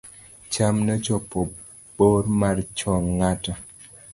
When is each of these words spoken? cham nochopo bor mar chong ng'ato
cham 0.53 0.75
nochopo 0.87 1.39
bor 1.95 2.23
mar 2.39 2.57
chong 2.77 3.07
ng'ato 3.19 3.51